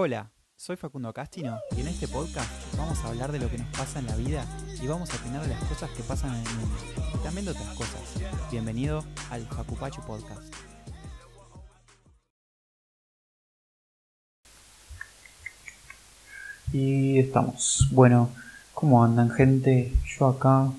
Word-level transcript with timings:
Hola, 0.00 0.30
soy 0.54 0.76
Facundo 0.76 1.12
Castino 1.12 1.58
y 1.76 1.80
en 1.80 1.88
este 1.88 2.06
podcast 2.06 2.48
vamos 2.76 3.00
a 3.00 3.08
hablar 3.08 3.32
de 3.32 3.40
lo 3.40 3.50
que 3.50 3.58
nos 3.58 3.66
pasa 3.76 3.98
en 3.98 4.06
la 4.06 4.14
vida 4.14 4.46
y 4.80 4.86
vamos 4.86 5.10
a 5.10 5.16
opinar 5.16 5.42
de 5.42 5.48
las 5.48 5.64
cosas 5.64 5.90
que 5.90 6.04
pasan 6.04 6.36
en 6.36 6.46
el 6.46 6.54
mundo 6.54 6.76
y 7.16 7.18
también 7.24 7.46
de 7.46 7.50
otras 7.50 7.66
cosas. 7.74 8.00
Bienvenido 8.48 9.02
al 9.28 9.44
Facupachu 9.48 10.00
Podcast. 10.02 10.54
Y 16.72 17.18
estamos. 17.18 17.88
Bueno, 17.90 18.30
¿cómo 18.74 19.02
andan 19.02 19.32
gente? 19.32 19.92
Yo 20.16 20.28
acá 20.28 20.70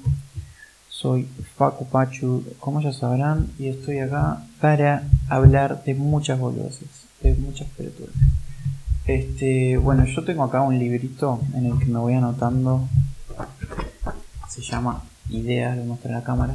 soy 0.88 1.27
Facu 1.57 1.89
Pachu, 1.89 2.45
como 2.61 2.79
ya 2.79 2.93
sabrán, 2.93 3.51
y 3.59 3.67
estoy 3.67 3.99
acá 3.99 4.45
para 4.61 5.04
hablar 5.27 5.83
de 5.83 5.93
muchas 5.93 6.39
boludeces, 6.39 6.88
de 7.21 7.33
muchas 7.33 7.67
criaturas. 7.75 8.15
Este, 9.10 9.76
bueno, 9.77 10.05
yo 10.05 10.23
tengo 10.23 10.44
acá 10.44 10.62
un 10.62 10.77
librito 10.77 11.41
en 11.55 11.66
el 11.66 11.80
que 11.80 11.86
me 11.86 11.98
voy 11.98 12.13
anotando. 12.13 12.88
Se 14.48 14.62
llama 14.62 15.04
Ideas, 15.30 15.76
lo 15.76 15.84
muestro 15.86 16.09
en 16.09 16.16
la 16.16 16.23
cámara. 16.23 16.54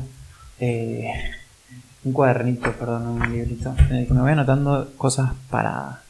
Eh, 0.60 1.10
un 2.04 2.12
cuadernito, 2.12 2.70
perdón, 2.78 3.08
un 3.08 3.32
librito, 3.32 3.74
en 3.90 3.96
el 3.96 4.06
que 4.06 4.14
me 4.14 4.20
voy 4.20 4.30
anotando 4.30 4.92
cosas 4.96 5.32
para, 5.50 6.02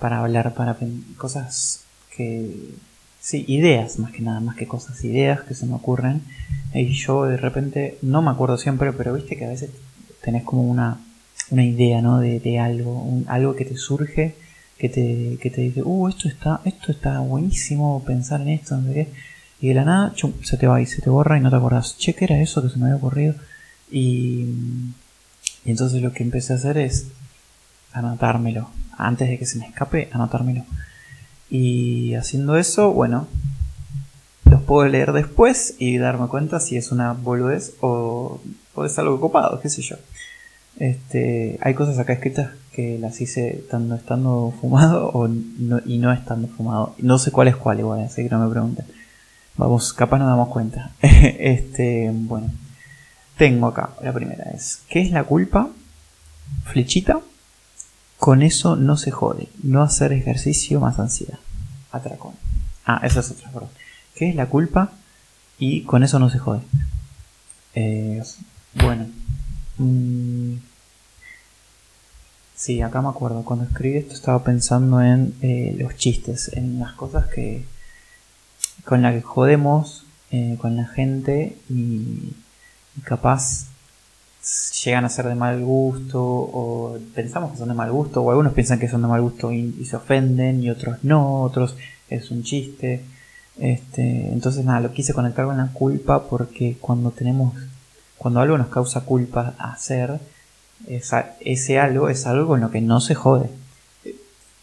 para 0.00 0.18
hablar, 0.18 0.52
para 0.54 0.76
cosas 1.16 1.84
que 2.16 2.70
sí, 3.20 3.44
ideas 3.46 4.00
más 4.00 4.10
que 4.10 4.20
nada, 4.22 4.40
más 4.40 4.56
que 4.56 4.66
cosas, 4.66 5.04
ideas 5.04 5.42
que 5.42 5.54
se 5.54 5.64
me 5.66 5.74
ocurren. 5.74 6.22
Y 6.74 6.88
yo 6.94 7.24
de 7.26 7.36
repente, 7.36 7.98
no 8.02 8.20
me 8.20 8.32
acuerdo 8.32 8.58
siempre, 8.58 8.92
pero 8.92 9.14
viste 9.14 9.36
que 9.36 9.44
a 9.44 9.48
veces 9.50 9.70
tenés 10.24 10.42
como 10.42 10.62
una, 10.64 10.98
una 11.50 11.64
idea, 11.64 12.02
¿no? 12.02 12.18
De, 12.18 12.40
de 12.40 12.58
algo, 12.58 13.00
un- 13.00 13.26
algo 13.28 13.54
que 13.54 13.64
te 13.64 13.76
surge, 13.76 14.34
que 14.84 14.90
te, 14.90 15.38
que 15.40 15.48
te 15.48 15.62
dice, 15.62 15.82
uh, 15.82 16.08
esto 16.08 16.28
está, 16.28 16.60
esto 16.66 16.92
está 16.92 17.18
buenísimo, 17.20 18.04
pensar 18.04 18.42
en 18.42 18.50
esto, 18.50 18.76
no 18.76 18.88
sé 18.88 18.94
qué. 18.94 19.08
Y 19.62 19.68
de 19.68 19.74
la 19.74 19.84
nada, 19.86 20.12
chum, 20.14 20.34
se 20.42 20.58
te 20.58 20.66
va 20.66 20.78
y 20.82 20.84
se 20.84 21.00
te 21.00 21.08
borra 21.08 21.38
y 21.38 21.40
no 21.40 21.48
te 21.48 21.56
acordás. 21.56 21.96
Che, 21.96 22.14
¿qué 22.14 22.26
era 22.26 22.38
eso 22.38 22.62
que 22.62 22.68
se 22.68 22.76
me 22.76 22.84
había 22.84 22.96
ocurrido? 22.96 23.34
Y, 23.90 24.44
y 25.64 25.70
entonces 25.70 26.02
lo 26.02 26.12
que 26.12 26.22
empecé 26.22 26.52
a 26.52 26.56
hacer 26.56 26.76
es 26.76 27.06
anotármelo. 27.94 28.68
Antes 28.98 29.30
de 29.30 29.38
que 29.38 29.46
se 29.46 29.56
me 29.58 29.66
escape, 29.66 30.10
anotármelo. 30.12 30.66
Y 31.48 32.12
haciendo 32.12 32.56
eso, 32.56 32.92
bueno, 32.92 33.26
los 34.44 34.60
puedo 34.64 34.86
leer 34.86 35.12
después 35.12 35.76
y 35.78 35.96
darme 35.96 36.28
cuenta 36.28 36.60
si 36.60 36.76
es 36.76 36.92
una 36.92 37.14
boludez 37.14 37.72
o, 37.80 38.38
o 38.74 38.84
es 38.84 38.98
algo 38.98 39.18
copado, 39.18 39.60
qué 39.62 39.70
sé 39.70 39.80
yo. 39.80 39.96
Este, 40.78 41.58
hay 41.62 41.74
cosas 41.74 41.98
acá 41.98 42.12
escritas 42.14 42.50
que 42.72 42.98
las 42.98 43.20
hice 43.20 43.58
estando, 43.58 43.94
estando 43.94 44.52
fumado 44.60 45.08
o 45.10 45.28
no- 45.28 45.80
y 45.86 45.98
no 45.98 46.12
estando 46.12 46.48
fumado. 46.48 46.94
No 46.98 47.18
sé 47.18 47.30
cuál 47.30 47.48
es 47.48 47.56
cuál 47.56 47.78
igual, 47.80 48.02
así 48.04 48.22
que 48.24 48.28
no 48.30 48.44
me 48.44 48.50
pregunten. 48.50 48.84
Vamos, 49.56 49.92
capaz 49.92 50.18
nos 50.18 50.28
damos 50.28 50.48
cuenta. 50.48 50.90
este, 51.00 52.10
bueno. 52.12 52.50
Tengo 53.36 53.66
acá, 53.68 53.90
la 54.02 54.12
primera 54.12 54.44
es, 54.52 54.80
¿qué 54.88 55.00
es 55.02 55.10
la 55.10 55.24
culpa? 55.24 55.68
Flechita. 56.64 57.20
Con 58.18 58.42
eso 58.42 58.76
no 58.76 58.96
se 58.96 59.10
jode. 59.10 59.48
No 59.62 59.82
hacer 59.82 60.12
ejercicio 60.12 60.80
más 60.80 60.98
ansiedad. 60.98 61.38
Atracón. 61.92 62.34
Ah, 62.86 63.00
esa 63.02 63.20
es 63.20 63.30
otra, 63.32 63.50
perdón. 63.50 63.70
¿Qué 64.14 64.28
es 64.30 64.34
la 64.36 64.46
culpa? 64.46 64.92
Y 65.58 65.82
con 65.82 66.02
eso 66.04 66.18
no 66.18 66.30
se 66.30 66.38
jode. 66.38 66.60
Eh, 67.74 68.22
bueno. 68.74 69.06
Mm, 69.78 70.56
sí, 72.54 72.82
acá 72.82 73.02
me 73.02 73.08
acuerdo. 73.08 73.44
Cuando 73.44 73.64
escribí 73.64 73.98
esto 73.98 74.14
estaba 74.14 74.42
pensando 74.44 75.02
en 75.02 75.34
eh, 75.42 75.76
los 75.78 75.96
chistes, 75.96 76.50
en 76.54 76.78
las 76.80 76.92
cosas 76.92 77.26
que 77.28 77.64
con 78.84 79.02
las 79.02 79.14
que 79.14 79.22
jodemos 79.22 80.04
eh, 80.30 80.56
con 80.60 80.76
la 80.76 80.86
gente 80.86 81.56
y, 81.70 82.34
capaz 83.04 83.66
llegan 84.84 85.04
a 85.04 85.08
ser 85.08 85.26
de 85.26 85.34
mal 85.34 85.60
gusto 85.64 86.22
o 86.22 86.98
pensamos 87.14 87.52
que 87.52 87.58
son 87.58 87.68
de 87.68 87.74
mal 87.74 87.90
gusto 87.90 88.22
o 88.22 88.30
algunos 88.30 88.52
piensan 88.52 88.78
que 88.78 88.88
son 88.88 89.02
de 89.02 89.08
mal 89.08 89.22
gusto 89.22 89.50
y, 89.52 89.74
y 89.80 89.84
se 89.86 89.96
ofenden 89.96 90.62
y 90.62 90.70
otros 90.70 91.02
no, 91.02 91.42
otros 91.42 91.76
es 92.08 92.30
un 92.30 92.42
chiste. 92.42 93.02
Este, 93.58 94.32
entonces 94.32 94.64
nada, 94.64 94.80
lo 94.80 94.92
quise 94.92 95.14
conectar 95.14 95.44
con 95.46 95.56
la 95.56 95.68
culpa 95.72 96.24
porque 96.28 96.76
cuando 96.80 97.10
tenemos, 97.10 97.54
cuando 98.24 98.40
algo 98.40 98.56
nos 98.56 98.68
causa 98.68 99.02
culpa 99.02 99.52
hacer, 99.58 100.18
ese 101.40 101.78
algo 101.78 102.08
es 102.08 102.24
algo 102.24 102.46
con 102.46 102.62
lo 102.62 102.70
que 102.70 102.80
no 102.80 103.02
se 103.02 103.14
jode. 103.14 103.50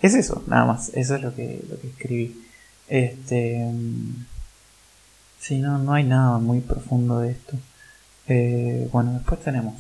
Es 0.02 0.16
eso, 0.16 0.42
nada 0.48 0.66
más, 0.66 0.90
eso 0.96 1.14
es 1.14 1.22
lo 1.22 1.36
que, 1.36 1.64
lo 1.70 1.80
que 1.80 1.90
escribí. 1.90 2.44
Este, 2.88 3.72
sí, 5.40 5.60
no, 5.60 5.78
no 5.78 5.94
hay 5.94 6.06
nada 6.06 6.40
muy 6.40 6.62
profundo 6.62 7.20
de 7.20 7.34
esto. 7.34 7.56
Eh, 8.28 8.90
bueno, 8.92 9.14
después 9.14 9.40
tenemos 9.42 9.76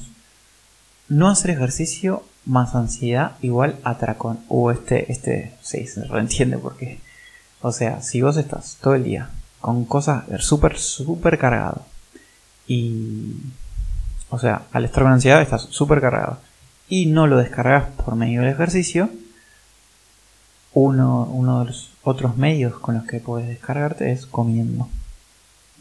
no 1.09 1.27
hacer 1.27 1.49
ejercicio 1.49 2.23
más 2.45 2.75
ansiedad 2.75 3.31
igual 3.41 3.79
atracón. 3.83 4.41
O 4.47 4.69
este, 4.69 5.11
este, 5.11 5.55
sí, 5.63 5.87
se 5.87 6.03
reentiende 6.03 6.59
porque, 6.59 6.99
o 7.63 7.71
sea, 7.71 8.03
si 8.03 8.21
vos 8.21 8.37
estás 8.37 8.77
todo 8.79 8.93
el 8.93 9.05
día 9.05 9.31
con 9.59 9.85
cosas 9.85 10.25
súper, 10.37 10.77
súper 10.77 11.39
cargado 11.39 11.83
y, 12.67 13.37
o 14.31 14.39
sea, 14.39 14.63
al 14.71 14.85
estar 14.85 15.03
con 15.03 15.11
ansiedad 15.11 15.41
estás 15.41 15.67
súper 15.69 15.99
cargado 15.99 16.39
y 16.87 17.05
no 17.05 17.27
lo 17.27 17.37
descargas 17.37 17.89
por 17.91 18.15
medio 18.15 18.41
del 18.41 18.49
ejercicio, 18.49 19.09
uno, 20.73 21.25
uno 21.25 21.59
de 21.59 21.65
los 21.65 21.91
otros 22.01 22.37
medios 22.37 22.79
con 22.79 22.95
los 22.95 23.05
que 23.05 23.19
puedes 23.19 23.49
descargarte 23.49 24.11
es 24.11 24.25
comiendo. 24.25 24.87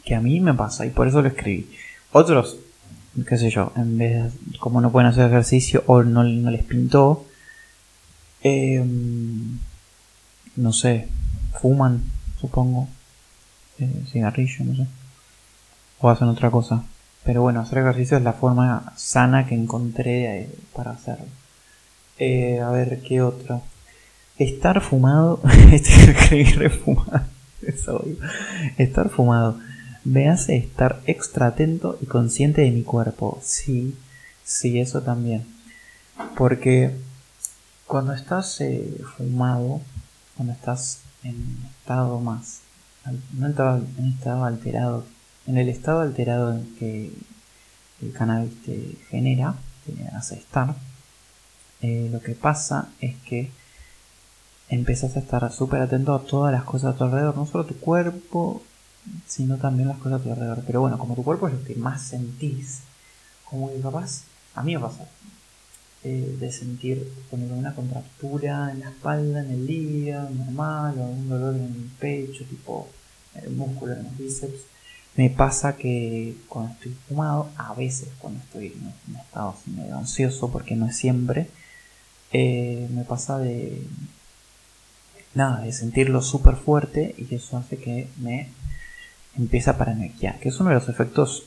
Que 0.04 0.16
a 0.16 0.20
mí 0.20 0.40
me 0.40 0.52
pasa 0.52 0.84
y 0.84 0.90
por 0.90 1.06
eso 1.06 1.22
lo 1.22 1.28
escribí. 1.28 1.70
Otros, 2.10 2.56
qué 3.26 3.38
sé 3.38 3.50
yo, 3.50 3.72
en 3.76 3.96
vez 3.96 4.34
de, 4.34 4.58
como 4.58 4.80
no 4.80 4.90
pueden 4.90 5.08
hacer 5.08 5.26
ejercicio 5.28 5.84
o 5.86 6.02
no, 6.02 6.24
les 6.24 6.64
pintó, 6.64 7.24
eh, 8.42 8.84
no 10.56 10.72
sé, 10.72 11.06
fuman, 11.60 12.02
supongo, 12.40 12.88
eh, 13.78 14.04
cigarrillo, 14.10 14.64
no 14.64 14.74
sé, 14.74 14.86
o 16.00 16.10
hacen 16.10 16.26
otra 16.26 16.50
cosa. 16.50 16.82
Pero 17.24 17.42
bueno, 17.42 17.60
hacer 17.60 17.78
ejercicio 17.78 18.16
es 18.16 18.22
la 18.22 18.32
forma 18.32 18.92
sana 18.96 19.46
que 19.46 19.54
encontré 19.54 20.42
eh, 20.42 20.48
para 20.74 20.92
hacerlo. 20.92 21.26
Eh, 22.18 22.60
a 22.60 22.70
ver, 22.70 23.00
¿qué 23.02 23.22
otra? 23.22 23.60
Estar 24.38 24.80
fumado, 24.80 25.40
este. 25.72 26.14
Estar 28.78 29.10
fumado 29.10 29.58
me 30.04 30.28
hace 30.28 30.56
estar 30.56 31.00
extra 31.06 31.48
atento 31.48 31.98
y 32.00 32.06
consciente 32.06 32.62
de 32.62 32.70
mi 32.70 32.82
cuerpo. 32.82 33.38
Sí, 33.42 33.96
sí, 34.44 34.80
eso 34.80 35.02
también. 35.02 35.44
Porque 36.36 36.96
cuando 37.86 38.12
estás 38.12 38.60
eh, 38.60 39.00
fumado, 39.16 39.80
cuando 40.36 40.52
estás 40.52 41.00
en 41.22 41.58
estado 41.80 42.20
más, 42.20 42.60
no 43.32 43.46
en 43.46 43.88
en 43.98 44.06
estado 44.06 44.44
alterado, 44.44 45.04
en 45.50 45.58
el 45.58 45.68
estado 45.68 46.00
alterado 46.00 46.52
en 46.52 46.76
que 46.76 47.12
el 48.02 48.12
cannabis 48.12 48.62
te 48.62 48.96
genera, 49.10 49.56
te 49.84 50.06
hace 50.16 50.36
estar, 50.36 50.74
eh, 51.82 52.08
lo 52.12 52.20
que 52.20 52.34
pasa 52.34 52.88
es 53.00 53.16
que 53.26 53.50
empezás 54.68 55.16
a 55.16 55.20
estar 55.20 55.52
súper 55.52 55.82
atento 55.82 56.14
a 56.14 56.22
todas 56.22 56.52
las 56.52 56.64
cosas 56.64 56.94
a 56.94 56.98
tu 56.98 57.04
alrededor, 57.04 57.36
no 57.36 57.46
solo 57.46 57.64
tu 57.64 57.76
cuerpo, 57.76 58.62
sino 59.26 59.56
también 59.56 59.88
las 59.88 59.98
cosas 59.98 60.20
a 60.20 60.24
tu 60.24 60.30
alrededor. 60.30 60.62
Pero 60.66 60.80
bueno, 60.80 60.98
como 60.98 61.14
tu 61.14 61.24
cuerpo 61.24 61.48
es 61.48 61.54
lo 61.54 61.64
que 61.64 61.74
más 61.74 62.02
sentís, 62.02 62.80
como 63.44 63.70
que 63.70 63.80
capaz, 63.80 64.22
a 64.54 64.62
mí 64.62 64.74
me 64.74 64.80
pasa, 64.80 65.08
eh, 66.04 66.36
de 66.38 66.52
sentir 66.52 67.12
poner 67.30 67.50
una 67.52 67.74
contractura 67.74 68.70
en 68.70 68.80
la 68.80 68.90
espalda 68.90 69.40
en 69.40 69.50
el 69.50 69.66
día, 69.66 70.28
normal, 70.32 70.94
o 70.98 71.04
algún 71.04 71.28
dolor 71.28 71.54
en 71.56 71.64
el 71.64 71.90
pecho, 71.98 72.44
tipo 72.44 72.88
el 73.34 73.50
músculo 73.50 73.94
en 73.94 74.04
los 74.04 74.16
bíceps. 74.16 74.60
Me 75.16 75.28
pasa 75.28 75.76
que 75.76 76.36
cuando 76.48 76.72
estoy 76.72 76.96
fumado, 77.08 77.50
a 77.56 77.74
veces 77.74 78.08
cuando 78.18 78.40
estoy 78.40 78.68
en 78.68 78.94
un 79.08 79.16
estado 79.16 79.50
así 79.58 79.70
medio 79.70 79.96
ansioso, 79.96 80.50
porque 80.50 80.76
no 80.76 80.86
es 80.86 80.96
siempre, 80.96 81.48
eh, 82.32 82.88
me 82.92 83.04
pasa 83.04 83.38
de 83.38 83.82
nada, 85.34 85.60
de 85.62 85.72
sentirlo 85.72 86.22
súper 86.22 86.56
fuerte 86.56 87.14
y 87.18 87.34
eso 87.34 87.56
hace 87.58 87.76
que 87.78 88.08
me 88.18 88.48
empiece 89.36 89.70
a 89.70 89.78
paranoiquear, 89.78 90.38
que 90.38 90.48
es 90.48 90.60
uno 90.60 90.70
de 90.70 90.76
los 90.76 90.88
efectos 90.88 91.44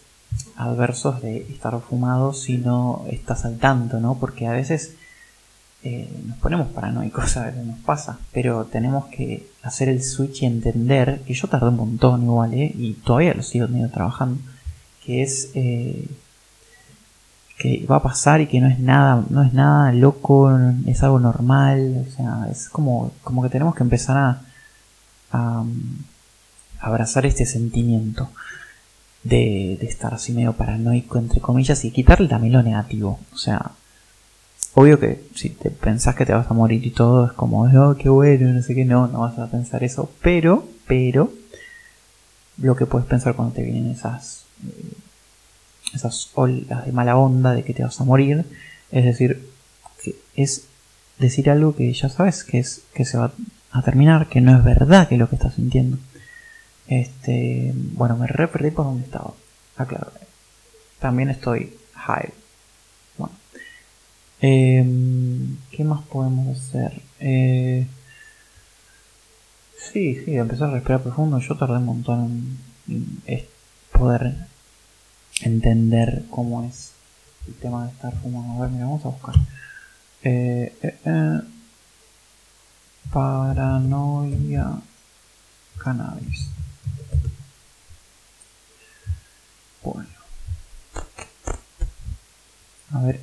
adversos 0.55 1.21
de 1.21 1.37
estar 1.37 1.79
fumado 1.81 2.33
si 2.33 2.57
no 2.57 3.05
estás 3.09 3.45
al 3.45 3.57
tanto, 3.59 3.99
¿no? 3.99 4.17
Porque 4.19 4.47
a 4.47 4.51
veces 4.51 4.95
eh, 5.83 6.09
nos 6.27 6.37
ponemos 6.37 6.67
paranoicos, 6.69 7.37
a 7.37 7.45
veces 7.45 7.65
nos 7.65 7.79
pasa, 7.79 8.17
pero 8.31 8.65
tenemos 8.65 9.05
que 9.07 9.47
hacer 9.63 9.89
el 9.89 10.01
switch 10.03 10.43
y 10.43 10.45
entender, 10.45 11.21
que 11.25 11.33
yo 11.33 11.47
tardé 11.47 11.67
un 11.69 11.77
montón 11.77 12.23
igual, 12.23 12.53
¿eh? 12.53 12.73
Y 12.77 12.93
todavía 12.93 13.33
lo 13.33 13.43
sigo 13.43 13.67
medio 13.67 13.89
trabajando, 13.89 14.39
que 15.05 15.23
es... 15.23 15.49
eh, 15.55 16.07
que 17.57 17.85
va 17.89 17.97
a 17.97 18.01
pasar 18.03 18.41
y 18.41 18.47
que 18.47 18.59
no 18.59 18.67
es 18.67 18.79
nada, 18.79 19.23
no 19.29 19.43
es 19.43 19.53
nada 19.53 19.91
loco, 19.93 20.51
es 20.85 21.03
algo 21.03 21.19
normal, 21.19 22.05
o 22.07 22.11
sea, 22.11 22.47
es 22.51 22.67
como, 22.67 23.11
como 23.23 23.43
que 23.43 23.49
tenemos 23.49 23.75
que 23.75 23.83
empezar 23.83 24.17
a, 24.17 24.41
a, 25.31 25.63
abrazar 26.79 27.25
este 27.25 27.45
sentimiento 27.45 28.29
de, 29.23 29.77
de, 29.79 29.87
estar 29.87 30.13
así 30.13 30.33
medio 30.33 30.53
paranoico, 30.53 31.17
entre 31.19 31.39
comillas, 31.39 31.85
y 31.85 31.91
quitarle 31.91 32.27
también 32.27 32.53
lo 32.53 32.63
negativo. 32.63 33.19
O 33.31 33.37
sea, 33.37 33.71
obvio 34.75 34.99
que 34.99 35.23
si 35.35 35.49
te 35.49 35.69
pensás 35.69 36.15
que 36.15 36.25
te 36.25 36.33
vas 36.33 36.49
a 36.49 36.53
morir 36.53 36.85
y 36.85 36.91
todo, 36.91 37.27
es 37.27 37.33
como, 37.33 37.63
oh, 37.63 37.95
qué 37.95 38.09
bueno, 38.09 38.51
no 38.51 38.61
sé 38.61 38.75
qué, 38.75 38.85
no, 38.85 39.07
no 39.07 39.21
vas 39.21 39.37
a 39.39 39.49
pensar 39.49 39.83
eso, 39.83 40.11
pero, 40.21 40.67
pero, 40.87 41.31
lo 42.57 42.75
que 42.75 42.85
puedes 42.85 43.07
pensar 43.07 43.35
cuando 43.35 43.55
te 43.55 43.63
vienen 43.63 43.91
esas, 43.91 44.45
eh, 44.65 44.93
esas 45.93 46.31
olas 46.35 46.85
de 46.85 46.91
mala 46.91 47.17
onda 47.17 47.53
de 47.53 47.63
que 47.63 47.73
te 47.73 47.83
vas 47.83 47.99
a 47.99 48.03
morir, 48.03 48.45
es 48.91 49.05
decir, 49.05 49.47
que 50.01 50.15
es 50.35 50.65
decir 51.19 51.49
algo 51.49 51.75
que 51.75 51.91
ya 51.93 52.09
sabes 52.09 52.43
que 52.43 52.59
es 52.59 52.83
que 52.93 53.05
se 53.05 53.17
va 53.17 53.31
a 53.71 53.81
terminar, 53.81 54.27
que 54.27 54.41
no 54.41 54.57
es 54.57 54.63
verdad 54.63 55.07
que 55.07 55.17
lo 55.17 55.29
que 55.29 55.35
estás 55.35 55.55
sintiendo. 55.55 55.97
Este, 56.87 57.71
bueno, 57.75 58.17
me 58.17 58.27
re 58.27 58.47
perdí 58.47 58.71
por 58.71 58.85
donde 58.85 59.05
estaba. 59.05 59.33
Ah, 59.77 59.85
claro. 59.85 60.11
También 60.99 61.29
estoy 61.29 61.73
high. 61.93 62.29
Em, 64.45 65.55
¿Qué 65.71 65.85
más 65.85 66.01
podemos 66.07 66.57
hacer? 66.57 67.01
Eh, 67.21 67.87
sí, 69.77 70.21
sí, 70.25 70.35
empezar 70.35 70.69
a 70.69 70.73
respirar 70.73 71.01
profundo. 71.01 71.39
Yo 71.39 71.55
tardé 71.57 71.77
un 71.77 71.85
montón 71.85 72.59
en, 72.89 73.45
poder 73.93 74.35
entender 75.43 76.25
cómo 76.29 76.65
es 76.65 76.91
el 77.47 77.53
tema 77.55 77.85
de 77.85 77.91
estar 77.91 78.13
fumando. 78.21 78.61
A 78.61 78.65
ver, 78.65 78.71
mira, 78.71 78.85
vamos 78.85 79.05
a 79.05 79.09
buscar. 79.09 79.35
Eh, 80.23 80.75
eh, 80.81 81.39
paranoia 83.13 84.81
cannabis. 85.77 86.49
Bueno. 89.81 90.09
A 92.91 93.01
ver, 93.03 93.21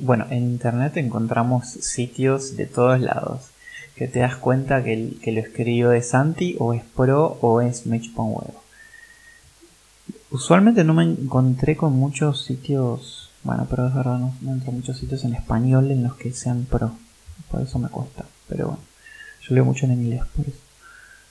bueno, 0.00 0.26
en 0.30 0.50
internet 0.50 0.96
encontramos 0.96 1.68
sitios 1.68 2.56
de 2.56 2.66
todos 2.66 3.00
lados. 3.00 3.50
Que 3.94 4.08
te 4.08 4.18
das 4.18 4.36
cuenta 4.36 4.82
que, 4.82 4.94
el, 4.94 5.20
que 5.22 5.30
lo 5.30 5.40
escribió 5.40 5.92
es 5.92 6.14
anti 6.14 6.56
o 6.58 6.74
es 6.74 6.82
pro 6.82 7.38
o 7.40 7.60
es 7.60 7.86
me. 7.86 8.00
Usualmente 10.30 10.82
no 10.82 10.94
me 10.94 11.04
encontré 11.04 11.76
con 11.76 11.92
muchos 11.92 12.44
sitios, 12.44 13.30
bueno, 13.44 13.66
pero 13.70 13.86
es 13.86 13.94
verdad, 13.94 14.18
no, 14.18 14.34
no 14.40 14.52
entré 14.52 14.72
muchos 14.72 14.96
sitios 14.96 15.24
en 15.24 15.34
español 15.34 15.90
en 15.90 16.02
los 16.02 16.16
que 16.16 16.32
sean 16.32 16.64
pro. 16.64 16.92
Por 17.50 17.60
eso 17.60 17.78
me 17.78 17.88
cuesta, 17.88 18.24
pero 18.48 18.68
bueno. 18.68 18.82
Yo 19.42 19.54
leo 19.54 19.64
mucho 19.64 19.86
en 19.86 19.92
inglés, 19.92 20.22
por 20.34 20.46
eso. 20.48 20.58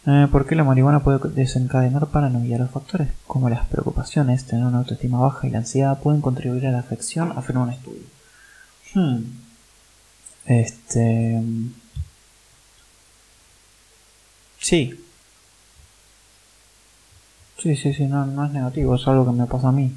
Eh, 0.05 0.27
¿Por 0.31 0.45
qué 0.47 0.55
la 0.55 0.63
marihuana 0.63 1.03
puede 1.03 1.19
desencadenar 1.29 2.07
paranoia? 2.07 2.57
Los 2.57 2.71
factores 2.71 3.09
como 3.27 3.49
las 3.49 3.65
preocupaciones, 3.67 4.45
tener 4.45 4.65
una 4.65 4.79
autoestima 4.79 5.19
baja 5.19 5.45
y 5.45 5.49
la 5.49 5.59
ansiedad 5.59 5.99
pueden 5.99 6.21
contribuir 6.21 6.67
a 6.67 6.71
la 6.71 6.79
afección, 6.79 7.33
afirma 7.35 7.63
un 7.63 7.71
estudio. 7.71 8.18
Hmm. 8.93 9.23
Este. 10.45 11.41
Sí. 14.59 14.99
Sí, 17.57 17.75
sí, 17.75 17.93
sí, 17.93 18.05
no, 18.05 18.25
no 18.25 18.45
es 18.45 18.51
negativo, 18.51 18.95
es 18.95 19.07
algo 19.07 19.25
que 19.25 19.31
me 19.31 19.45
pasa 19.45 19.69
a 19.69 19.71
mí. 19.71 19.93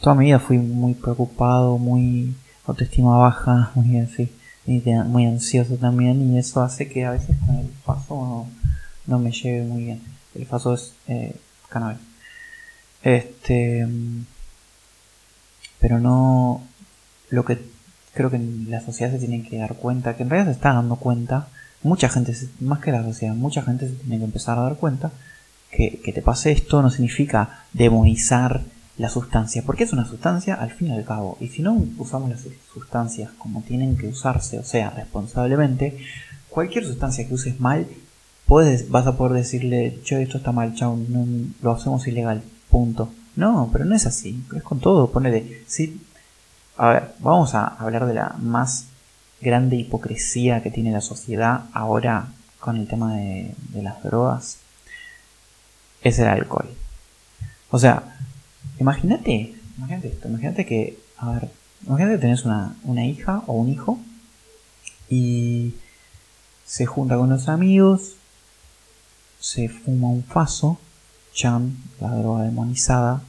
toda 0.00 0.14
mi 0.14 0.26
vida 0.26 0.38
fui 0.38 0.58
muy 0.58 0.94
preocupado, 0.94 1.78
muy 1.78 2.34
autoestima 2.66 3.16
baja, 3.18 3.70
muy 3.74 3.98
así 3.98 4.30
muy 4.66 5.26
ansioso 5.26 5.76
también 5.76 6.34
y 6.34 6.38
eso 6.38 6.62
hace 6.62 6.88
que 6.88 7.04
a 7.04 7.10
veces 7.10 7.36
con 7.46 7.56
el 7.56 7.66
paso 7.84 8.46
no, 9.06 9.18
me 9.18 9.30
lleve 9.30 9.62
muy 9.64 9.84
bien. 9.84 10.02
El 10.34 10.46
paso 10.46 10.74
es 10.74 10.94
eh, 11.06 11.36
cannabis. 11.68 11.98
Este, 13.02 13.86
pero 15.78 16.00
no, 16.00 16.62
lo 17.34 17.44
que 17.44 17.58
creo 18.14 18.30
que 18.30 18.38
la 18.68 18.80
sociedad 18.80 19.12
se 19.12 19.18
tiene 19.18 19.42
que 19.42 19.58
dar 19.58 19.74
cuenta, 19.74 20.16
que 20.16 20.22
en 20.22 20.30
realidad 20.30 20.52
se 20.52 20.56
está 20.56 20.72
dando 20.72 20.96
cuenta, 20.96 21.48
mucha 21.82 22.08
gente, 22.08 22.34
más 22.60 22.78
que 22.78 22.92
la 22.92 23.02
sociedad, 23.02 23.34
mucha 23.34 23.62
gente 23.62 23.88
se 23.88 23.94
tiene 23.94 24.18
que 24.18 24.24
empezar 24.24 24.58
a 24.58 24.62
dar 24.62 24.76
cuenta 24.76 25.10
que, 25.70 26.00
que 26.02 26.12
te 26.12 26.22
pase 26.22 26.52
esto 26.52 26.80
no 26.80 26.90
significa 26.90 27.64
demonizar 27.72 28.62
la 28.96 29.08
sustancia, 29.08 29.62
porque 29.66 29.84
es 29.84 29.92
una 29.92 30.06
sustancia 30.06 30.54
al 30.54 30.70
fin 30.70 30.88
y 30.88 30.92
al 30.92 31.04
cabo, 31.04 31.36
y 31.40 31.48
si 31.48 31.62
no 31.62 31.84
usamos 31.98 32.30
las 32.30 32.46
sustancias 32.72 33.30
como 33.38 33.62
tienen 33.62 33.96
que 33.96 34.06
usarse, 34.06 34.58
o 34.58 34.64
sea, 34.64 34.90
responsablemente, 34.90 35.98
cualquier 36.48 36.86
sustancia 36.86 37.26
que 37.26 37.34
uses 37.34 37.58
mal, 37.58 37.88
puedes, 38.46 38.90
vas 38.90 39.06
a 39.06 39.16
poder 39.16 39.32
decirle, 39.32 39.98
che, 40.04 40.22
esto 40.22 40.38
está 40.38 40.52
mal, 40.52 40.74
chao, 40.74 40.96
no, 40.96 41.26
lo 41.60 41.72
hacemos 41.72 42.06
ilegal, 42.06 42.42
punto. 42.70 43.10
No, 43.36 43.68
pero 43.72 43.84
no 43.84 43.96
es 43.96 44.06
así, 44.06 44.44
es 44.54 44.62
con 44.62 44.78
todo, 44.78 45.10
ponele, 45.10 45.62
sí, 45.66 46.00
a 46.76 46.88
ver, 46.88 47.14
vamos 47.20 47.54
a 47.54 47.66
hablar 47.66 48.06
de 48.06 48.14
la 48.14 48.34
más 48.38 48.86
grande 49.40 49.76
hipocresía 49.76 50.62
que 50.62 50.70
tiene 50.70 50.92
la 50.92 51.00
sociedad 51.00 51.64
ahora 51.72 52.28
con 52.60 52.76
el 52.76 52.88
tema 52.88 53.14
de, 53.14 53.54
las 53.74 54.02
drogas, 54.02 54.58
es 56.02 56.18
el 56.18 56.28
alcohol. 56.28 56.68
O 57.70 57.78
sea, 57.78 58.14
Imagínate, 58.78 59.54
imagínate 59.78 60.08
esto, 60.08 60.28
imagínate 60.28 60.66
que, 60.66 60.98
a 61.18 61.30
ver, 61.32 61.50
imagínate 61.86 62.16
que 62.16 62.20
tenés 62.20 62.44
una, 62.44 62.74
una 62.82 63.06
hija 63.06 63.42
o 63.46 63.52
un 63.52 63.68
hijo 63.68 63.98
y 65.08 65.74
se 66.66 66.86
junta 66.86 67.16
con 67.16 67.30
los 67.30 67.48
amigos, 67.48 68.16
se 69.38 69.68
fuma 69.68 70.08
un 70.08 70.24
faso, 70.24 70.78
chan, 71.32 71.76
la 72.00 72.10
droga 72.10 72.42
demonizada, 72.42 73.22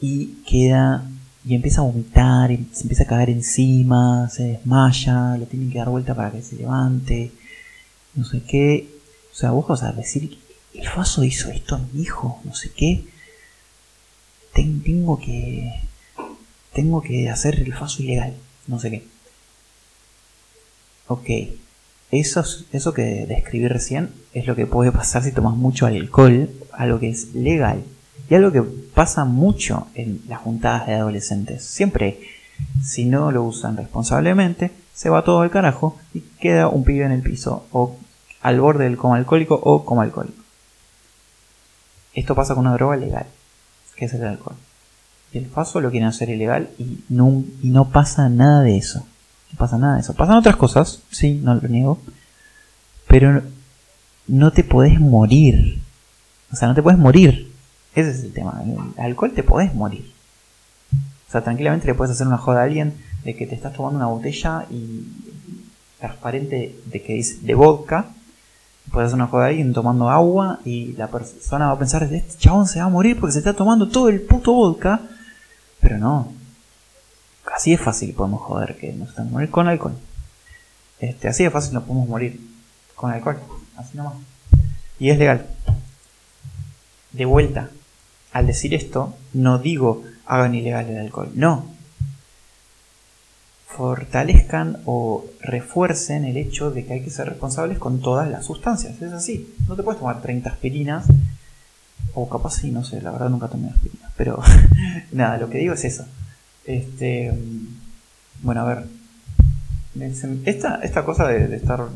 y 0.00 0.26
queda 0.46 1.04
y 1.50 1.54
empieza 1.56 1.80
a 1.80 1.84
vomitar, 1.84 2.50
y 2.50 2.68
se 2.72 2.82
empieza 2.82 3.04
a 3.04 3.06
caer 3.06 3.30
encima, 3.30 4.28
se 4.30 4.44
desmaya, 4.44 5.36
le 5.36 5.46
tienen 5.46 5.70
que 5.70 5.78
dar 5.78 5.88
vuelta 5.88 6.14
para 6.14 6.30
que 6.30 6.42
se 6.42 6.56
levante, 6.56 7.32
no 8.14 8.24
sé 8.24 8.42
qué. 8.42 8.88
O 9.32 9.34
sea, 9.34 9.50
vos 9.50 9.66
vas 9.66 9.82
a 9.82 9.92
decir, 9.92 10.38
el 10.74 10.88
faso 10.88 11.24
hizo 11.24 11.50
esto 11.50 11.74
a 11.76 11.78
mi 11.78 12.02
hijo, 12.02 12.40
no 12.44 12.54
sé 12.54 12.70
qué 12.70 13.04
tengo 14.52 15.18
que 15.18 15.72
tengo 16.72 17.02
que 17.02 17.28
hacer 17.28 17.60
el 17.60 17.74
faso 17.74 18.02
ilegal, 18.02 18.34
no 18.66 18.78
sé 18.78 18.90
qué. 18.90 19.04
Ok, 21.08 21.28
eso, 22.12 22.44
eso 22.72 22.94
que 22.94 23.26
describí 23.26 23.66
recién 23.66 24.10
es 24.32 24.46
lo 24.46 24.54
que 24.54 24.66
puede 24.66 24.92
pasar 24.92 25.24
si 25.24 25.32
tomas 25.32 25.56
mucho 25.56 25.86
alcohol, 25.86 26.48
algo 26.72 27.00
que 27.00 27.10
es 27.10 27.34
legal, 27.34 27.82
y 28.28 28.34
algo 28.34 28.52
que 28.52 28.62
pasa 28.62 29.24
mucho 29.24 29.88
en 29.94 30.22
las 30.28 30.40
juntadas 30.40 30.86
de 30.86 30.94
adolescentes. 30.94 31.64
Siempre, 31.64 32.20
si 32.82 33.04
no 33.04 33.30
lo 33.30 33.44
usan 33.44 33.76
responsablemente, 33.76 34.70
se 34.92 35.08
va 35.08 35.24
todo 35.24 35.40
al 35.40 35.50
carajo 35.50 35.98
y 36.12 36.20
queda 36.40 36.68
un 36.68 36.84
pibe 36.84 37.04
en 37.04 37.12
el 37.12 37.22
piso, 37.22 37.66
o 37.72 37.96
al 38.42 38.60
borde 38.60 38.84
del 38.84 38.96
coma 38.96 39.16
alcohólico 39.16 39.54
o 39.62 39.84
como 39.84 40.02
alcohólico. 40.02 40.42
Esto 42.14 42.34
pasa 42.34 42.54
con 42.54 42.66
una 42.66 42.74
droga 42.74 42.96
legal 42.96 43.26
que 44.00 44.06
es 44.06 44.14
el 44.14 44.24
alcohol. 44.24 44.56
El 45.32 45.46
faso 45.46 45.80
lo 45.80 45.90
quieren 45.90 46.08
hacer 46.08 46.30
ilegal 46.30 46.70
y 46.78 47.04
no, 47.10 47.44
y 47.62 47.68
no 47.68 47.90
pasa 47.90 48.28
nada 48.30 48.62
de 48.62 48.78
eso. 48.78 49.06
No 49.52 49.58
pasa 49.58 49.76
nada 49.76 49.96
de 49.96 50.00
eso. 50.00 50.14
Pasan 50.14 50.38
otras 50.38 50.56
cosas, 50.56 51.02
sí, 51.10 51.38
no 51.44 51.54
lo 51.54 51.68
niego. 51.68 52.00
Pero 53.06 53.42
no 54.26 54.52
te 54.52 54.64
podés 54.64 54.98
morir. 54.98 55.82
O 56.50 56.56
sea, 56.56 56.66
no 56.66 56.74
te 56.74 56.82
podés 56.82 56.98
morir. 56.98 57.49
Ese 57.94 58.10
es 58.10 58.24
el 58.24 58.32
tema. 58.32 58.62
Alcohol 58.96 59.32
te 59.32 59.42
podés 59.42 59.74
morir. 59.74 60.12
O 61.28 61.30
sea, 61.30 61.42
tranquilamente 61.42 61.86
le 61.86 61.94
puedes 61.94 62.12
hacer 62.12 62.26
una 62.26 62.38
joda 62.38 62.60
a 62.60 62.64
alguien 62.64 62.94
de 63.24 63.36
que 63.36 63.46
te 63.46 63.54
estás 63.54 63.72
tomando 63.72 63.98
una 63.98 64.06
botella 64.06 64.66
y 64.70 65.06
transparente 65.98 66.76
de 66.86 67.02
que 67.02 67.14
dice 67.14 67.38
de 67.42 67.54
vodka 67.54 68.06
puedes 68.90 69.08
hacer 69.08 69.16
una 69.16 69.26
joda 69.26 69.46
ahí 69.46 69.72
tomando 69.72 70.10
agua 70.10 70.60
y 70.64 70.92
la 70.92 71.08
persona 71.08 71.66
va 71.66 71.72
a 71.72 71.78
pensar, 71.78 72.02
este 72.02 72.38
chabón 72.38 72.66
se 72.66 72.80
va 72.80 72.86
a 72.86 72.88
morir 72.88 73.18
porque 73.18 73.32
se 73.32 73.38
está 73.38 73.54
tomando 73.54 73.88
todo 73.88 74.08
el 74.08 74.20
puto 74.20 74.52
vodka. 74.52 75.00
Pero 75.80 75.98
no. 75.98 76.32
Así 77.54 77.72
es 77.72 77.80
fácil 77.80 78.12
podemos 78.14 78.42
joder 78.42 78.76
que 78.76 78.92
nos 78.92 79.10
están 79.10 79.30
morir 79.30 79.50
con 79.50 79.68
alcohol. 79.68 79.94
Este, 80.98 81.28
así 81.28 81.44
de 81.44 81.50
fácil 81.50 81.74
nos 81.74 81.84
podemos 81.84 82.08
morir 82.08 82.40
con 82.94 83.10
alcohol. 83.10 83.38
Así 83.76 83.96
nomás. 83.96 84.14
Y 84.98 85.10
es 85.10 85.18
legal. 85.18 85.46
De 87.12 87.24
vuelta, 87.24 87.70
al 88.32 88.46
decir 88.46 88.74
esto, 88.74 89.14
no 89.32 89.58
digo 89.58 90.04
hagan 90.26 90.54
ilegal 90.54 90.88
el 90.88 90.98
alcohol. 90.98 91.30
No, 91.34 91.66
fortalezcan 93.80 94.78
o 94.84 95.24
refuercen 95.40 96.24
el 96.24 96.36
hecho 96.36 96.70
de 96.70 96.84
que 96.84 96.94
hay 96.94 97.02
que 97.02 97.10
ser 97.10 97.28
responsables 97.28 97.78
con 97.78 98.00
todas 98.00 98.28
las 98.28 98.44
sustancias. 98.44 99.00
Es 99.00 99.12
así. 99.12 99.54
No 99.68 99.76
te 99.76 99.82
puedes 99.82 100.00
tomar 100.00 100.20
30 100.20 100.50
aspirinas 100.50 101.06
O 102.14 102.28
capaz 102.28 102.56
sí, 102.56 102.70
no 102.72 102.84
sé, 102.84 103.00
la 103.00 103.12
verdad 103.12 103.30
nunca 103.30 103.48
tomé 103.48 103.68
aspirina. 103.68 104.10
Pero 104.16 104.42
nada, 105.12 105.38
lo 105.38 105.48
que 105.48 105.58
digo 105.58 105.74
es 105.74 105.84
eso. 105.84 106.04
Este, 106.64 107.32
bueno, 108.42 108.60
a 108.62 108.64
ver. 108.64 108.84
Esta, 110.44 110.76
esta 110.82 111.04
cosa 111.04 111.26
de, 111.28 111.56
estar. 111.56 111.86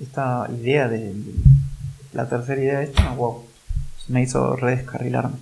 Esta 0.00 0.46
idea 0.60 0.88
de, 0.88 1.14
La 2.12 2.28
tercera 2.28 2.60
idea 2.60 2.78
de 2.80 2.84
esto, 2.84 3.02
wow. 3.16 3.44
Me 4.08 4.22
hizo 4.22 4.56
redescarrilarme. 4.56 5.36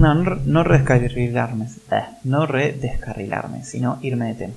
No, 0.00 0.14
no, 0.14 0.36
no 0.46 0.64
redescarrilarme. 0.64 1.66
Eh, 1.90 2.02
no 2.24 2.46
redescarrilarme, 2.46 3.64
sino 3.64 3.98
irme 4.00 4.28
de 4.28 4.34
tema. 4.34 4.54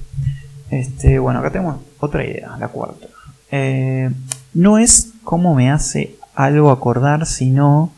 Este, 0.72 1.20
bueno, 1.20 1.42
acá 1.42 1.52
tenemos 1.52 1.82
otra 2.00 2.26
idea, 2.26 2.56
la 2.58 2.70
cuarta. 2.70 3.08
Eh, 3.52 4.10
no 4.54 4.78
es 4.78 5.12
cómo 5.26 5.54
me 5.54 5.70
hace 5.70 6.16
algo 6.34 6.72
acordar, 6.72 7.26
sino 7.26 7.92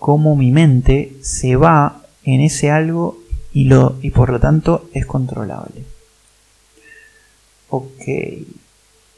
cómo 0.00 0.34
mi 0.34 0.50
mente 0.50 1.16
se 1.22 1.54
va 1.54 2.02
en 2.24 2.40
ese 2.40 2.72
algo 2.72 3.16
y, 3.52 3.64
lo, 3.64 3.96
y 4.02 4.10
por 4.10 4.30
lo 4.30 4.40
tanto 4.40 4.88
es 4.92 5.06
controlable. 5.06 5.84
Ok, 7.70 8.02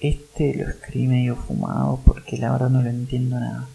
este 0.01 0.55
lo 0.55 0.69
escribí 0.69 1.07
medio 1.07 1.35
fumado 1.35 1.99
porque 2.05 2.37
la 2.37 2.53
verdad 2.53 2.69
no 2.69 2.83
lo 2.83 2.91
entiendo 2.91 3.41
nada. 3.41 3.67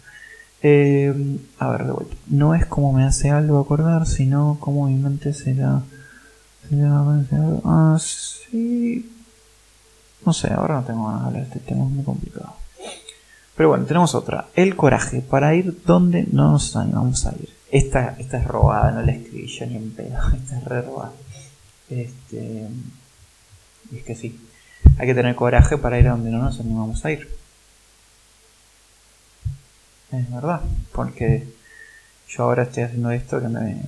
Eh, 0.68 1.14
a 1.60 1.70
ver, 1.70 1.84
de 1.84 1.92
vuelta. 1.92 2.16
No 2.26 2.56
es 2.56 2.66
como 2.66 2.92
me 2.92 3.04
hace 3.04 3.30
algo 3.30 3.60
acordar, 3.60 4.04
sino 4.04 4.56
como 4.58 4.88
mi 4.88 4.96
mente 4.96 5.32
se 5.32 5.54
la... 5.54 5.82
Se 6.68 6.74
la 6.74 7.04
ah, 7.64 7.96
sí. 8.00 9.08
No 10.24 10.32
sé, 10.32 10.52
ahora 10.52 10.80
no 10.80 10.82
tengo 10.82 11.06
ganas 11.06 11.20
de 11.20 11.26
hablar 11.28 11.42
de 11.42 11.48
este 11.48 11.60
tema, 11.60 11.84
es 11.84 11.90
muy 11.90 12.04
complicado. 12.04 12.54
Pero 13.54 13.68
bueno, 13.68 13.84
tenemos 13.84 14.16
otra. 14.16 14.48
El 14.56 14.74
coraje 14.74 15.20
para 15.20 15.54
ir 15.54 15.82
donde 15.84 16.26
no 16.32 16.50
nos 16.50 16.74
animamos 16.74 17.26
a 17.26 17.34
ir. 17.34 17.48
Esta, 17.70 18.16
esta 18.18 18.38
es 18.38 18.48
robada, 18.48 18.90
no 18.90 19.02
la 19.02 19.12
escribí 19.12 19.46
yo 19.46 19.66
ni 19.66 19.76
en 19.76 19.92
pedo. 19.92 20.18
Esta 20.34 20.58
es 20.58 20.64
re 20.64 20.82
robada. 20.82 21.12
Este, 21.88 22.66
y 23.92 23.96
es 23.98 24.02
que 24.02 24.16
sí. 24.16 24.36
Hay 24.98 25.06
que 25.06 25.14
tener 25.14 25.36
coraje 25.36 25.78
para 25.78 26.00
ir 26.00 26.08
a 26.08 26.12
donde 26.12 26.30
no 26.32 26.38
nos 26.38 26.58
animamos 26.58 27.04
a 27.04 27.12
ir. 27.12 27.28
Es 30.16 30.30
verdad, 30.30 30.60
porque 30.92 31.46
yo 32.28 32.44
ahora 32.44 32.62
estoy 32.62 32.84
haciendo 32.84 33.10
esto 33.10 33.40
que 33.40 33.48
me 33.48 33.82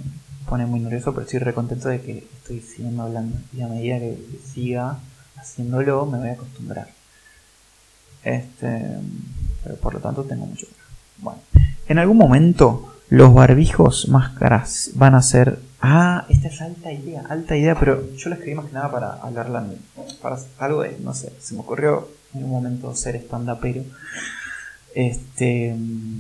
pone 0.47 0.67
muy 0.67 0.81
nervioso, 0.81 1.13
pero 1.13 1.25
estoy 1.25 1.41
recontento 1.41 1.89
de 1.89 2.01
que 2.03 2.19
estoy 2.19 2.61
siguiendo 2.61 3.05
hablando. 3.05 3.39
Y 3.57 3.63
a 3.63 3.69
medida 3.69 3.99
que 3.99 4.19
siga 4.45 4.99
haciéndolo, 5.37 6.05
me 6.05 6.19
voy 6.19 6.29
a 6.29 6.33
acostumbrar. 6.33 6.89
Este, 8.23 8.99
pero 9.65 9.77
por 9.77 9.95
lo 9.95 10.01
tanto 10.01 10.25
tengo 10.25 10.45
mucho 10.45 10.67
Bueno, 11.19 11.41
en 11.87 11.99
algún 11.99 12.19
momento 12.19 12.95
los 13.09 13.33
barbijos 13.33 14.09
máscaras 14.09 14.91
van 14.95 15.15
a 15.15 15.23
ser. 15.23 15.61
Ah, 15.81 16.27
esta 16.29 16.49
es 16.49 16.61
alta 16.61 16.93
idea, 16.93 17.25
alta 17.29 17.57
idea, 17.57 17.75
pero 17.79 18.15
yo 18.17 18.29
la 18.29 18.35
escribí 18.35 18.57
más 18.57 18.67
que 18.67 18.73
nada 18.73 18.91
para 18.91 19.13
hablarla, 19.15 19.65
para 20.21 20.37
algo 20.59 20.83
de, 20.83 20.99
no 21.01 21.15
sé, 21.15 21.33
se 21.41 21.55
me 21.55 21.61
ocurrió 21.61 22.09
en 22.35 22.45
un 22.45 22.51
momento 22.51 22.95
ser 22.95 23.17
stand 23.17 23.59
pero 23.61 23.85
Este, 24.99 25.77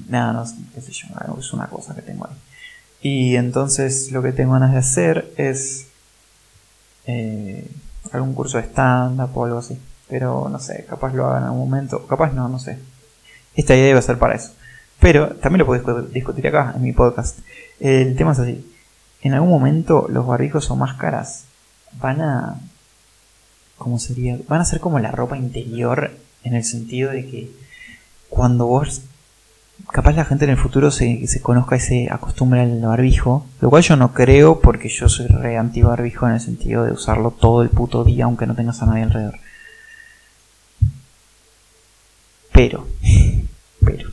nada, 0.08 0.32
no 0.32 0.44
qué 0.73 0.80
sé 0.80 0.92
yo, 0.92 1.08
es 1.37 1.52
una 1.52 1.66
cosa 1.66 1.97
que 1.97 2.02
tengo 2.02 2.28
ahí. 2.28 2.37
Y 3.02 3.35
entonces 3.35 4.12
lo 4.12 4.23
que 4.23 4.30
tengo 4.30 4.52
ganas 4.52 4.70
de 4.70 4.78
hacer 4.78 5.32
es 5.37 5.88
eh, 7.04 7.68
algún 8.12 8.35
curso 8.35 8.56
de 8.58 8.62
stand-up 8.62 9.37
o 9.37 9.44
algo 9.47 9.58
así. 9.58 9.76
Pero 10.08 10.49
no 10.49 10.61
sé, 10.61 10.87
capaz 10.88 11.12
lo 11.12 11.26
haga 11.26 11.38
en 11.38 11.44
algún 11.47 11.68
momento, 11.68 12.06
capaz 12.06 12.32
no, 12.32 12.49
no 12.49 12.61
sé. 12.61 12.78
Esta 13.56 13.75
idea 13.75 13.87
debe 13.87 14.00
ser 14.00 14.16
para 14.16 14.37
eso. 14.37 14.52
Pero 15.00 15.30
también 15.30 15.58
lo 15.58 15.66
puedo 15.66 16.02
discutir 16.02 16.47
acá 16.47 16.73
en 16.76 16.82
mi 16.82 16.92
podcast. 16.92 17.40
El 17.80 18.14
tema 18.14 18.30
es 18.30 18.38
así. 18.38 18.64
En 19.23 19.35
algún 19.35 19.50
momento 19.50 20.06
los 20.08 20.25
barbijos 20.25 20.70
o 20.70 20.76
máscaras 20.76 21.47
van 22.00 22.20
a... 22.20 22.61
¿Cómo 23.76 23.99
sería? 23.99 24.38
Van 24.47 24.61
a 24.61 24.64
ser 24.64 24.78
como 24.78 25.00
la 25.00 25.11
ropa 25.11 25.37
interior 25.37 26.12
en 26.44 26.54
el 26.54 26.62
sentido 26.62 27.11
de 27.11 27.26
que 27.26 27.67
cuando 28.28 28.66
vos... 28.66 29.02
Capaz 29.92 30.12
la 30.16 30.25
gente 30.25 30.44
en 30.44 30.50
el 30.50 30.56
futuro 30.56 30.90
se, 30.90 31.26
se 31.28 31.40
conozca 31.40 31.76
y 31.76 31.80
se 31.80 32.08
acostumbre 32.11 32.61
al 32.61 32.80
barbijo. 32.80 33.47
Lo 33.61 33.70
cual 33.70 33.82
yo 33.82 33.97
no 33.97 34.12
creo 34.12 34.61
porque 34.61 34.88
yo 34.88 35.08
soy 35.08 35.26
re 35.28 35.56
anti 35.56 35.82
barbijo 35.82 36.26
en 36.26 36.35
el 36.35 36.40
sentido 36.40 36.85
de 36.85 36.92
usarlo 36.92 37.30
todo 37.30 37.62
el 37.62 37.70
puto 37.70 38.04
día 38.04 38.25
aunque 38.25 38.47
no 38.47 38.54
tengas 38.54 38.82
a 38.82 38.87
nadie 38.87 39.04
alrededor. 39.04 39.38
Pero 42.52 42.87
pero 43.85 44.11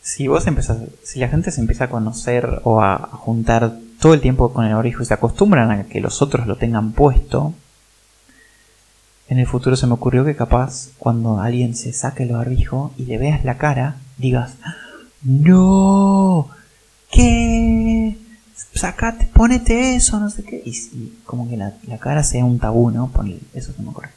si 0.00 0.28
vos 0.28 0.46
empezás, 0.46 0.78
si 1.02 1.20
la 1.20 1.28
gente 1.28 1.50
se 1.50 1.60
empieza 1.60 1.84
a 1.84 1.90
conocer 1.90 2.60
o 2.64 2.80
a, 2.80 2.96
juntar 3.12 3.72
todo 4.00 4.14
el 4.14 4.20
tiempo 4.20 4.52
con 4.52 4.64
el 4.64 4.74
barbijo 4.74 5.02
y 5.02 5.06
se 5.06 5.14
acostumbran 5.14 5.70
a 5.70 5.84
que 5.84 6.00
los 6.00 6.22
otros 6.22 6.46
lo 6.46 6.56
tengan 6.56 6.92
puesto, 6.92 7.54
en 9.30 9.38
el 9.38 9.46
futuro 9.46 9.76
se 9.76 9.86
me 9.86 9.94
ocurrió 9.94 10.24
que 10.24 10.34
capaz 10.34 10.88
cuando 10.98 11.40
alguien 11.40 11.76
se 11.76 11.92
saque 11.92 12.24
el 12.24 12.32
barbijo 12.32 12.92
y 12.98 13.04
le 13.04 13.16
veas 13.16 13.44
la 13.44 13.58
cara, 13.58 13.94
digas, 14.18 14.54
no, 15.22 16.48
¿qué? 17.12 18.18
Sacate, 18.74 19.26
ponete 19.32 19.94
eso, 19.94 20.18
no 20.18 20.30
sé 20.30 20.42
qué. 20.42 20.60
Y, 20.64 21.12
como 21.24 21.48
que 21.48 21.56
la, 21.56 21.72
cara 22.00 22.24
sea 22.24 22.44
un 22.44 22.58
tabú, 22.58 22.90
¿no? 22.90 23.08
eso 23.54 23.72
se 23.72 23.82
me 23.82 23.90
ocurre. 23.90 24.08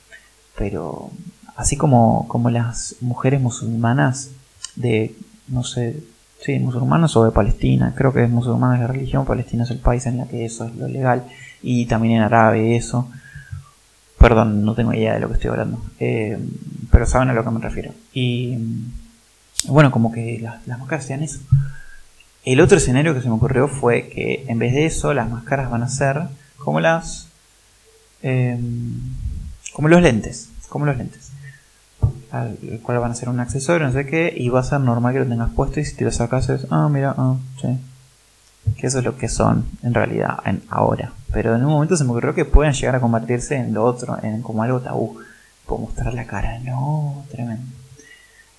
Pero 0.58 1.12
así 1.56 1.78
como, 1.78 2.28
como 2.28 2.50
las 2.50 2.96
mujeres 3.00 3.40
musulmanas 3.40 4.32
de, 4.76 5.16
no 5.48 5.64
sé, 5.64 6.04
sí, 6.40 6.58
musulmanas 6.58 7.16
o 7.18 7.24
de 7.24 7.32
Palestina, 7.32 7.94
creo 7.96 8.14
que 8.14 8.24
es 8.24 8.30
musulmana 8.32 8.80
la 8.80 8.88
religión, 8.88 9.26
Palestina 9.26 9.64
es 9.64 9.70
el 9.70 9.78
país 9.78 10.08
en 10.08 10.18
la 10.18 10.26
que 10.26 10.44
eso 10.46 10.66
es 10.66 10.76
lo 10.76 10.88
legal, 10.88 11.24
y 11.62 11.86
también 11.86 12.16
en 12.16 12.24
árabe 12.24 12.76
eso. 12.76 13.12
Perdón, 14.24 14.64
no 14.64 14.74
tengo 14.74 14.94
idea 14.94 15.16
de 15.16 15.20
lo 15.20 15.28
que 15.28 15.34
estoy 15.34 15.50
hablando, 15.50 15.84
eh, 16.00 16.40
pero 16.90 17.06
saben 17.06 17.28
a 17.28 17.34
lo 17.34 17.44
que 17.44 17.50
me 17.50 17.60
refiero. 17.60 17.92
Y 18.14 18.58
bueno, 19.68 19.92
como 19.92 20.14
que 20.14 20.40
las, 20.40 20.66
máscaras 20.66 21.04
sean 21.04 21.24
eso. 21.24 21.42
El 22.46 22.62
otro 22.62 22.78
escenario 22.78 23.14
que 23.14 23.22
se 23.22 23.28
me 23.28 23.34
ocurrió 23.34 23.68
fue 23.68 24.08
que 24.08 24.46
en 24.48 24.60
vez 24.60 24.72
de 24.72 24.86
eso, 24.86 25.14
las 25.14 25.30
máscaras 25.30 25.70
van 25.70 25.84
a 25.84 25.90
ser 25.90 26.22
como 26.58 26.80
las. 26.80 27.28
Eh, 28.22 28.58
como 29.74 29.90
los 29.90 30.02
lentes. 30.02 30.48
Como 30.70 30.86
los 30.86 30.96
lentes 30.96 31.32
al 32.32 32.58
cual 32.82 33.00
van 33.00 33.12
a 33.12 33.16
ser 33.16 33.28
un 33.28 33.42
accesorio, 33.42 33.86
no 33.86 33.94
sé 33.94 34.06
qué, 34.06 34.34
y 34.36 34.48
va 34.48 34.62
a 34.62 34.64
ser 34.64 34.80
normal 34.80 35.14
que 35.14 35.20
lo 35.20 35.28
tengas 35.28 35.52
puesto 35.52 35.82
y 35.82 35.86
si 35.86 35.96
te 35.96 36.06
lo 36.06 36.12
sacas 36.12 36.50
es, 36.50 36.66
ah, 36.72 36.88
mira, 36.90 37.14
ah, 37.18 37.36
sí. 37.62 37.78
Que 38.78 38.88
eso 38.88 39.00
es 39.00 39.06
lo 39.06 39.18
que 39.18 39.30
son 39.30 39.66
en 39.84 39.94
realidad 39.94 40.40
en 40.46 40.64
ahora. 40.70 41.14
Pero 41.32 41.56
en 41.56 41.64
un 41.66 41.72
momento 41.72 41.96
se 41.96 42.04
me 42.04 42.12
ocurrió 42.12 42.34
que 42.34 42.46
pueden 42.46 42.74
llegar 42.74 42.96
a 42.96 43.02
convertirse 43.02 43.56
en 43.56 43.74
lo 43.74 43.84
otro, 43.84 44.18
en 44.22 44.42
como 44.42 44.64
algo 44.64 44.82
tabú. 44.82 45.20
Puedo 45.66 45.82
mostrar 45.82 46.14
la 46.14 46.26
cara, 46.26 46.60
no, 46.60 47.26
tremendo. 47.32 47.66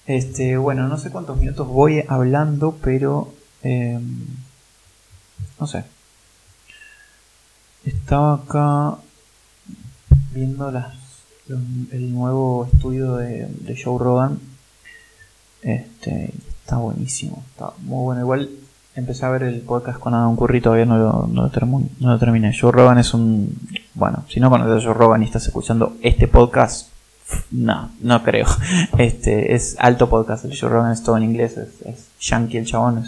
Este, 0.07 0.57
bueno, 0.57 0.89
no 0.89 0.99
sé 0.99 1.11
cuántos 1.11 1.39
minutos 1.39 1.67
voy 1.67 2.05
hablando, 2.09 2.77
pero 2.83 3.33
em, 3.63 4.27
no 5.59 5.67
sé. 5.67 5.85
Estaba 7.85 8.35
acá 8.35 8.99
viendo 10.33 10.71
las 10.71 11.05
el 11.49 12.15
nuevo 12.15 12.69
estudio 12.73 13.17
de, 13.17 13.83
Joe 13.83 13.99
Rogan. 13.99 14.41
Este, 15.63 16.33
está 16.61 16.77
buenísimo, 16.77 17.45
está 17.51 17.73
muy 17.81 18.05
bueno. 18.05 18.21
Igual 18.23 18.51
empecé 18.95 19.27
a 19.27 19.31
ver 19.31 19.43
el 19.45 19.61
podcast 19.61 19.99
con 19.99 20.15
Adam 20.15 20.37
Curry, 20.37 20.61
todavía 20.61 20.87
no 20.87 20.99
lo, 20.99 21.27
no 21.27 21.43
lo, 21.43 22.19
terminé. 22.19 22.57
Joe 22.59 22.73
Rogan 22.73 22.99
es 22.99 23.15
un. 23.15 23.57
Bueno, 23.95 24.25
si 24.29 24.41
no 24.41 24.51
conoces 24.51 24.83
a 24.83 24.87
Joe 24.87 24.95
Rogan 24.95 25.23
y 25.23 25.27
estás 25.27 25.47
escuchando 25.47 25.97
este 26.03 26.29
podcast, 26.29 26.89
no, 27.51 27.91
no 28.01 28.23
creo. 28.23 28.47
Este 28.99 29.55
es 29.55 29.77
alto 29.79 30.09
podcast. 30.09 30.45
El 30.45 30.59
Joe 30.59 30.71
Rogan 30.71 30.93
es 30.93 31.03
todo 31.03 31.17
en 31.17 31.25
inglés, 31.25 31.57
es, 31.57 32.09
yankee 32.21 32.59
el 32.59 32.67
chabón. 32.67 33.05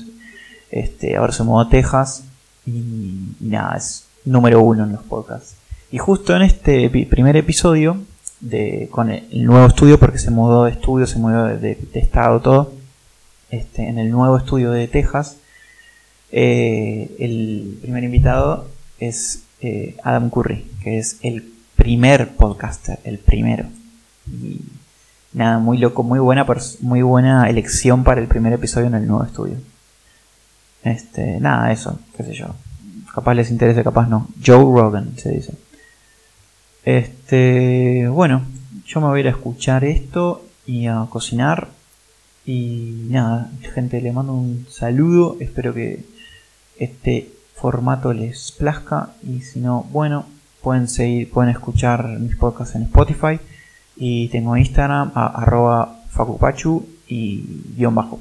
este, 0.70 1.16
ahora 1.16 1.32
se 1.32 1.42
mudó 1.42 1.60
a 1.60 1.68
Texas 1.68 2.24
y, 2.66 2.70
y 3.40 3.48
nada, 3.48 3.76
es 3.76 4.06
número 4.24 4.60
uno 4.60 4.84
en 4.84 4.92
los 4.92 5.02
podcasts. 5.02 5.56
Y 5.90 5.98
justo 5.98 6.34
en 6.34 6.42
este 6.42 6.90
primer 6.90 7.36
episodio 7.36 7.98
de, 8.40 8.88
con 8.90 9.10
el 9.10 9.44
nuevo 9.44 9.66
estudio, 9.66 9.98
porque 9.98 10.18
se 10.18 10.30
mudó 10.30 10.64
de 10.64 10.72
estudio, 10.72 11.06
se 11.06 11.18
mudó 11.18 11.46
de, 11.46 11.78
estado 11.94 12.40
todo, 12.40 12.72
este, 13.50 13.88
en 13.88 13.98
el 13.98 14.10
nuevo 14.10 14.36
estudio 14.36 14.70
de 14.72 14.88
Texas, 14.88 15.38
eh, 16.38 17.16
el 17.18 17.78
primer 17.80 18.04
invitado 18.04 18.68
es 18.98 19.44
eh, 19.62 19.96
Adam 20.04 20.28
Curry, 20.28 20.66
que 20.82 20.98
es 20.98 21.16
el 21.22 21.50
primer 21.76 22.36
podcaster, 22.36 22.98
el 23.04 23.18
primero. 23.18 23.64
Y 24.30 24.60
nada, 25.32 25.58
muy 25.60 25.78
loco, 25.78 26.02
muy 26.02 26.18
buena, 26.18 26.46
muy 26.82 27.00
buena 27.00 27.48
elección 27.48 28.04
para 28.04 28.20
el 28.20 28.26
primer 28.26 28.52
episodio 28.52 28.88
en 28.88 28.96
el 28.96 29.06
nuevo 29.06 29.24
estudio. 29.24 29.56
Este, 30.82 31.40
nada, 31.40 31.72
eso, 31.72 31.98
qué 32.18 32.24
sé 32.24 32.34
yo. 32.34 32.54
Capaz 33.14 33.32
les 33.32 33.50
interese, 33.50 33.82
capaz 33.82 34.06
no. 34.06 34.28
Joe 34.44 34.58
Rogan 34.58 35.16
se 35.16 35.30
dice. 35.30 35.54
Este, 36.84 38.08
bueno, 38.08 38.42
yo 38.84 39.00
me 39.00 39.06
voy 39.06 39.20
a 39.20 39.22
ir 39.22 39.28
a 39.28 39.30
escuchar 39.30 39.86
esto 39.86 40.44
y 40.66 40.86
a 40.86 41.06
cocinar. 41.08 41.68
Y 42.44 43.06
nada, 43.08 43.50
gente, 43.74 44.02
le 44.02 44.12
mando 44.12 44.34
un 44.34 44.66
saludo. 44.68 45.38
Espero 45.40 45.72
que 45.72 46.04
este 46.78 47.30
formato 47.54 48.12
les 48.12 48.52
plazca. 48.52 49.10
Y 49.22 49.40
si 49.40 49.60
no, 49.60 49.86
bueno, 49.90 50.26
pueden 50.62 50.88
seguir, 50.88 51.30
pueden 51.30 51.50
escuchar 51.50 52.18
mis 52.18 52.36
podcasts 52.36 52.74
en 52.74 52.82
Spotify. 52.82 53.40
Y 53.96 54.28
tengo 54.28 54.56
Instagram 54.56 55.12
a 55.14 55.26
arroba 55.26 56.00
facupachu 56.10 56.86
y 57.08 57.62
guion 57.76 57.94
bajo. 57.94 58.20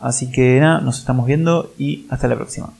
Así 0.00 0.30
que 0.30 0.58
nada, 0.60 0.80
nos 0.80 0.98
estamos 0.98 1.26
viendo 1.26 1.72
y 1.78 2.06
hasta 2.10 2.28
la 2.28 2.36
próxima. 2.36 2.72